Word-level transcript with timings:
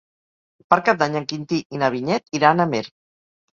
Per 0.73 0.79
Cap 0.87 0.97
d'Any 1.03 1.17
en 1.19 1.27
Quintí 1.33 1.61
i 1.77 1.83
na 1.83 1.91
Vinyet 1.99 2.37
iran 2.41 2.67
a 2.67 2.71
Amer. 2.73 2.85